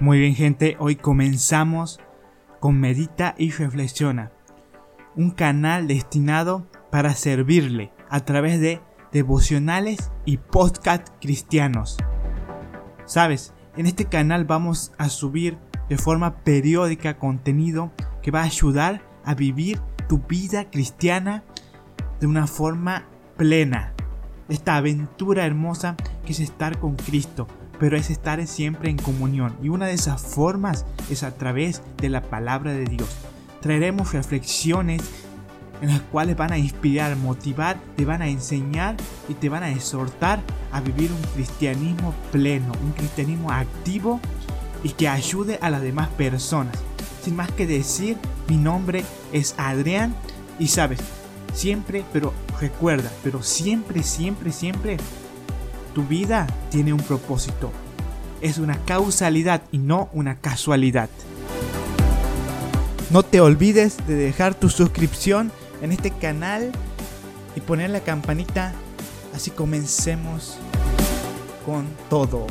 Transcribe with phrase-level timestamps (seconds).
[0.00, 2.00] Muy bien gente, hoy comenzamos
[2.58, 4.32] con Medita y Reflexiona,
[5.14, 8.80] un canal destinado para servirle a través de
[9.12, 11.96] devocionales y podcast cristianos.
[13.04, 19.00] Sabes, en este canal vamos a subir de forma periódica contenido que va a ayudar
[19.24, 21.44] a vivir tu vida cristiana
[22.18, 23.06] de una forma
[23.36, 23.94] plena.
[24.48, 25.94] Esta aventura hermosa
[26.26, 27.46] que es estar con Cristo,
[27.84, 29.54] pero es estar siempre en comunión.
[29.62, 33.10] Y una de esas formas es a través de la palabra de Dios.
[33.60, 35.02] Traeremos reflexiones
[35.82, 38.96] en las cuales van a inspirar, motivar, te van a enseñar
[39.28, 40.40] y te van a exhortar
[40.72, 44.18] a vivir un cristianismo pleno, un cristianismo activo
[44.82, 46.74] y que ayude a las demás personas.
[47.22, 48.16] Sin más que decir,
[48.48, 50.14] mi nombre es Adrián
[50.58, 51.00] y sabes,
[51.52, 54.96] siempre, pero recuerda, pero siempre, siempre, siempre
[55.94, 57.70] tu vida tiene un propósito.
[58.40, 61.08] Es una causalidad y no una casualidad.
[63.10, 66.72] No te olvides de dejar tu suscripción en este canal
[67.54, 68.72] y poner la campanita.
[69.34, 70.56] Así comencemos
[71.64, 72.46] con todo.